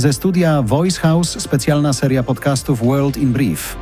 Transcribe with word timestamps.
Ze 0.00 0.12
studia 0.12 0.62
Voice 0.62 1.00
House 1.00 1.40
specjalna 1.40 1.92
seria 1.92 2.22
podcastów 2.22 2.82
World 2.82 3.16
in 3.16 3.32
Brief. 3.32 3.76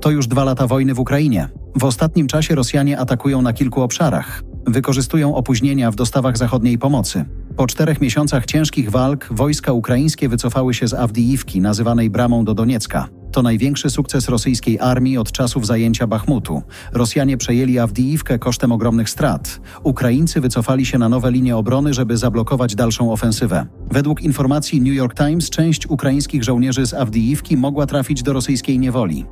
To 0.00 0.10
już 0.10 0.26
dwa 0.26 0.44
lata 0.44 0.66
wojny 0.66 0.94
w 0.94 1.00
Ukrainie. 1.00 1.48
W 1.76 1.84
ostatnim 1.84 2.26
czasie 2.26 2.54
Rosjanie 2.54 2.98
atakują 2.98 3.42
na 3.42 3.52
kilku 3.52 3.82
obszarach. 3.82 4.42
Wykorzystują 4.66 5.34
opóźnienia 5.34 5.90
w 5.90 5.94
dostawach 5.94 6.36
zachodniej 6.36 6.78
pomocy. 6.78 7.24
Po 7.56 7.66
czterech 7.66 8.00
miesiącach 8.00 8.46
ciężkich 8.46 8.90
walk 8.90 9.28
wojska 9.30 9.72
ukraińskie 9.72 10.28
wycofały 10.28 10.74
się 10.74 10.88
z 10.88 10.94
Awdijiwki, 10.94 11.60
nazywanej 11.60 12.10
bramą 12.10 12.44
do 12.44 12.54
Doniecka. 12.54 13.08
To 13.32 13.42
największy 13.42 13.90
sukces 13.90 14.28
rosyjskiej 14.28 14.78
armii 14.80 15.18
od 15.18 15.32
czasów 15.32 15.66
zajęcia 15.66 16.06
Bachmutu. 16.06 16.62
Rosjanie 16.92 17.36
przejęli 17.36 17.78
Awdijiwkę 17.78 18.38
kosztem 18.38 18.72
ogromnych 18.72 19.10
strat. 19.10 19.60
Ukraińcy 19.82 20.40
wycofali 20.40 20.86
się 20.86 20.98
na 20.98 21.08
nowe 21.08 21.32
linie 21.32 21.56
obrony, 21.56 21.94
żeby 21.94 22.16
zablokować 22.16 22.74
dalszą 22.74 23.12
ofensywę. 23.12 23.66
Według 23.90 24.22
informacji 24.22 24.80
New 24.80 24.94
York 24.94 25.14
Times 25.14 25.50
część 25.50 25.86
ukraińskich 25.86 26.44
żołnierzy 26.44 26.86
z 26.86 26.94
Awdijiwki 26.94 27.56
mogła 27.56 27.86
trafić 27.86 28.22
do 28.22 28.32
rosyjskiej 28.32 28.78
niewoli. 28.78 29.26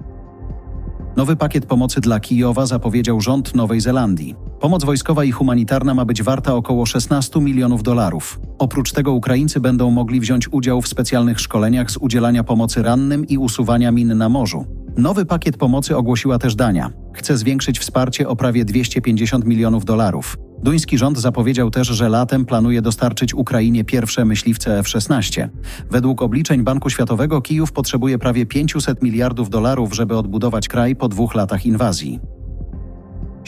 Nowy 1.16 1.36
pakiet 1.36 1.66
pomocy 1.66 2.00
dla 2.00 2.20
Kijowa 2.20 2.66
zapowiedział 2.66 3.20
rząd 3.20 3.54
Nowej 3.54 3.80
Zelandii. 3.80 4.34
Pomoc 4.60 4.84
wojskowa 4.84 5.24
i 5.24 5.32
humanitarna 5.32 5.94
ma 5.94 6.04
być 6.04 6.22
warta 6.22 6.54
około 6.54 6.86
16 6.86 7.40
milionów 7.40 7.82
dolarów. 7.82 8.40
Oprócz 8.58 8.92
tego 8.92 9.12
Ukraińcy 9.12 9.60
będą 9.60 9.90
mogli 9.90 10.20
wziąć 10.20 10.52
udział 10.52 10.82
w 10.82 10.88
specjalnych 10.88 11.40
szkoleniach 11.40 11.90
z 11.90 11.96
udzielania 11.96 12.44
pomocy 12.44 12.82
rannym 12.82 13.26
i 13.26 13.38
usuwania 13.38 13.92
min 13.92 14.18
na 14.18 14.28
morzu. 14.28 14.66
Nowy 14.96 15.24
pakiet 15.24 15.56
pomocy 15.56 15.96
ogłosiła 15.96 16.38
też 16.38 16.54
Dania. 16.54 16.90
Chce 17.12 17.36
zwiększyć 17.36 17.78
wsparcie 17.78 18.28
o 18.28 18.36
prawie 18.36 18.64
250 18.64 19.44
milionów 19.44 19.84
dolarów. 19.84 20.36
Duński 20.62 20.98
rząd 20.98 21.18
zapowiedział 21.18 21.70
też, 21.70 21.88
że 21.88 22.08
latem 22.08 22.44
planuje 22.44 22.82
dostarczyć 22.82 23.34
Ukrainie 23.34 23.84
pierwsze 23.84 24.24
myśliwce 24.24 24.78
F-16. 24.78 25.48
Według 25.90 26.22
obliczeń 26.22 26.62
Banku 26.62 26.90
Światowego 26.90 27.40
Kijów 27.42 27.72
potrzebuje 27.72 28.18
prawie 28.18 28.46
500 28.46 29.02
miliardów 29.02 29.50
dolarów, 29.50 29.94
żeby 29.94 30.16
odbudować 30.16 30.68
kraj 30.68 30.96
po 30.96 31.08
dwóch 31.08 31.34
latach 31.34 31.66
inwazji. 31.66 32.20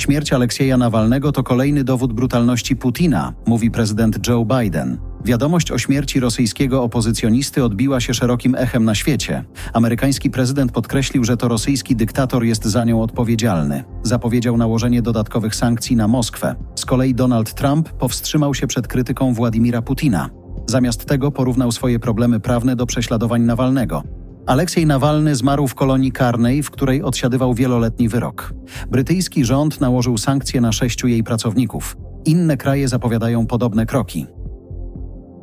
Śmierć 0.00 0.32
Aleksieja 0.32 0.76
Nawalnego 0.76 1.32
to 1.32 1.42
kolejny 1.42 1.84
dowód 1.84 2.12
brutalności 2.12 2.76
Putina, 2.76 3.32
mówi 3.46 3.70
prezydent 3.70 4.28
Joe 4.28 4.44
Biden. 4.44 4.98
Wiadomość 5.24 5.70
o 5.72 5.78
śmierci 5.78 6.20
rosyjskiego 6.20 6.82
opozycjonisty 6.82 7.64
odbiła 7.64 8.00
się 8.00 8.14
szerokim 8.14 8.54
echem 8.54 8.84
na 8.84 8.94
świecie. 8.94 9.44
Amerykański 9.72 10.30
prezydent 10.30 10.72
podkreślił, 10.72 11.24
że 11.24 11.36
to 11.36 11.48
rosyjski 11.48 11.96
dyktator 11.96 12.44
jest 12.44 12.64
za 12.64 12.84
nią 12.84 13.02
odpowiedzialny. 13.02 13.84
Zapowiedział 14.02 14.56
nałożenie 14.56 15.02
dodatkowych 15.02 15.54
sankcji 15.54 15.96
na 15.96 16.08
Moskwę. 16.08 16.54
Z 16.74 16.84
kolei 16.84 17.14
Donald 17.14 17.54
Trump 17.54 17.88
powstrzymał 17.88 18.54
się 18.54 18.66
przed 18.66 18.88
krytyką 18.88 19.34
Władimira 19.34 19.82
Putina. 19.82 20.30
Zamiast 20.66 21.04
tego 21.04 21.30
porównał 21.30 21.72
swoje 21.72 21.98
problemy 21.98 22.40
prawne 22.40 22.76
do 22.76 22.86
prześladowań 22.86 23.42
Nawalnego. 23.42 24.02
Aleksiej 24.50 24.86
Nawalny 24.86 25.36
zmarł 25.36 25.68
w 25.68 25.74
kolonii 25.74 26.12
karnej, 26.12 26.62
w 26.62 26.70
której 26.70 27.02
odsiadywał 27.02 27.54
wieloletni 27.54 28.08
wyrok. 28.08 28.54
Brytyjski 28.90 29.44
rząd 29.44 29.80
nałożył 29.80 30.18
sankcje 30.18 30.60
na 30.60 30.72
sześciu 30.72 31.08
jej 31.08 31.24
pracowników. 31.24 31.96
Inne 32.24 32.56
kraje 32.56 32.88
zapowiadają 32.88 33.46
podobne 33.46 33.86
kroki. 33.86 34.26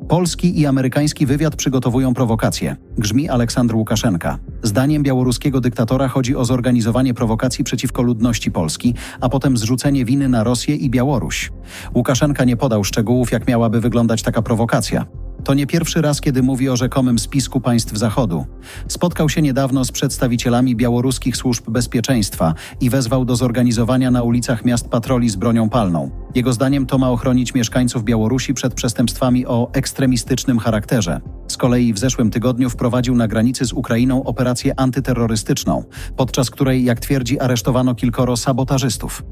Polski 0.10 0.60
i 0.60 0.66
amerykański 0.66 1.26
wywiad 1.26 1.56
przygotowują 1.56 2.14
prowokacje, 2.14 2.76
grzmi 2.98 3.30
Aleksandr 3.30 3.76
Łukaszenka. 3.76 4.40
Zdaniem 4.64 5.04
białoruskiego 5.04 5.62
dyktatora 5.62 6.08
chodzi 6.08 6.36
o 6.36 6.46
zorganizowanie 6.46 7.14
prowokacji 7.14 7.64
przeciwko 7.64 8.02
ludności 8.02 8.52
Polski, 8.52 8.94
a 9.22 9.30
potem 9.30 9.58
zrzucenie 9.58 10.06
winy 10.06 10.30
na 10.30 10.44
Rosję 10.44 10.76
i 10.76 10.90
Białoruś. 10.90 11.52
Łukaszenka 11.96 12.44
nie 12.44 12.58
podał 12.58 12.84
szczegółów, 12.84 13.32
jak 13.32 13.48
miałaby 13.48 13.82
wyglądać 13.82 14.22
taka 14.22 14.42
prowokacja. 14.42 15.06
To 15.48 15.54
nie 15.54 15.68
pierwszy 15.68 16.02
raz, 16.02 16.22
kiedy 16.22 16.44
mówi 16.44 16.70
o 16.70 16.78
rzekomym 16.78 17.20
spisku 17.20 17.62
państw 17.62 17.98
Zachodu. 17.98 18.46
Spotkał 18.88 19.30
się 19.30 19.42
niedawno 19.42 19.86
z 19.86 19.92
przedstawicielami 19.92 20.76
białoruskich 20.76 21.38
służb 21.38 21.70
bezpieczeństwa 21.70 22.54
i 22.82 22.90
wezwał 22.90 23.26
do 23.26 23.36
zorganizowania 23.36 24.12
na 24.12 24.24
ulicach 24.24 24.66
miast 24.66 24.90
patroli 24.90 25.30
z 25.30 25.36
bronią 25.36 25.70
palną. 25.70 26.12
Jego 26.36 26.54
zdaniem 26.54 26.86
to 26.86 26.98
ma 26.98 27.10
ochronić 27.10 27.54
mieszkańców 27.54 28.04
Białorusi 28.04 28.54
przed 28.54 28.74
przestępstwami 28.74 29.46
o 29.46 29.70
ekstremistycznym 29.74 30.60
charakterze. 30.60 31.22
Z 31.48 31.58
kolei 31.58 31.94
w 31.94 32.00
zeszłym 32.00 32.32
tygodniu 32.32 32.70
wprowadził 32.70 33.16
na 33.16 33.28
granicy 33.28 33.66
z 33.66 33.74
Ukrainą 33.74 34.24
operację 34.24 34.80
antyterrorystyczną, 34.80 35.84
podczas 36.18 36.50
której, 36.50 36.84
jak 36.84 37.00
twierdzi, 37.00 37.40
aresztowano 37.40 37.96
kilkoro 37.96 38.38
sabotażystów. 38.38 39.24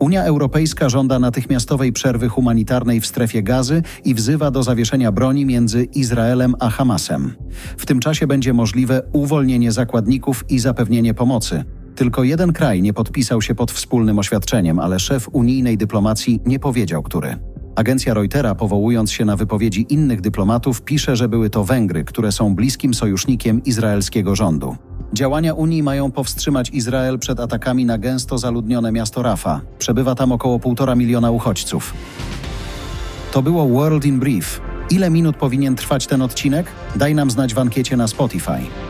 Unia 0.00 0.24
Europejska 0.24 0.88
żąda 0.88 1.18
natychmiastowej 1.18 1.92
przerwy 1.92 2.28
humanitarnej 2.28 3.00
w 3.00 3.06
strefie 3.06 3.42
gazy 3.42 3.82
i 4.04 4.14
wzywa 4.14 4.50
do 4.50 4.62
zawieszenia 4.62 5.12
broni 5.12 5.46
między 5.46 5.84
Izraelem 5.84 6.54
a 6.60 6.70
Hamasem. 6.70 7.34
W 7.76 7.86
tym 7.86 8.00
czasie 8.00 8.26
będzie 8.26 8.52
możliwe 8.52 9.02
uwolnienie 9.12 9.72
zakładników 9.72 10.44
i 10.48 10.58
zapewnienie 10.58 11.14
pomocy. 11.14 11.64
Tylko 11.94 12.24
jeden 12.24 12.52
kraj 12.52 12.82
nie 12.82 12.92
podpisał 12.92 13.42
się 13.42 13.54
pod 13.54 13.72
wspólnym 13.72 14.18
oświadczeniem, 14.18 14.78
ale 14.78 14.98
szef 14.98 15.28
unijnej 15.32 15.78
dyplomacji 15.78 16.40
nie 16.46 16.58
powiedział, 16.58 17.02
który. 17.02 17.36
Agencja 17.76 18.14
Reutera, 18.14 18.54
powołując 18.54 19.12
się 19.12 19.24
na 19.24 19.36
wypowiedzi 19.36 19.86
innych 19.88 20.20
dyplomatów, 20.20 20.82
pisze, 20.82 21.16
że 21.16 21.28
były 21.28 21.50
to 21.50 21.64
Węgry, 21.64 22.04
które 22.04 22.32
są 22.32 22.54
bliskim 22.54 22.94
sojusznikiem 22.94 23.64
izraelskiego 23.64 24.36
rządu. 24.36 24.76
Działania 25.12 25.54
Unii 25.54 25.82
mają 25.82 26.10
powstrzymać 26.10 26.70
Izrael 26.70 27.18
przed 27.18 27.40
atakami 27.40 27.84
na 27.84 27.98
gęsto 27.98 28.38
zaludnione 28.38 28.92
miasto 28.92 29.22
Rafa. 29.22 29.60
Przebywa 29.78 30.14
tam 30.14 30.32
około 30.32 30.58
półtora 30.58 30.94
miliona 30.94 31.30
uchodźców. 31.30 31.94
To 33.32 33.42
było 33.42 33.68
World 33.68 34.04
in 34.04 34.20
Brief. 34.20 34.60
Ile 34.90 35.10
minut 35.10 35.36
powinien 35.36 35.76
trwać 35.76 36.06
ten 36.06 36.22
odcinek? 36.22 36.66
Daj 36.96 37.14
nam 37.14 37.30
znać 37.30 37.54
w 37.54 37.58
ankiecie 37.58 37.96
na 37.96 38.08
Spotify. 38.08 38.89